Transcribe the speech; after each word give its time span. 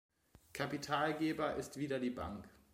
Kapitalgeber 0.53 1.57
ist 1.57 1.77
wieder 1.77 1.99
die 1.99 2.09
Bank. 2.09 2.49